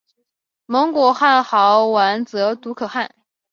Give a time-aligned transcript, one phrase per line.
[0.65, 3.13] 蒙古汗号完泽笃可汗。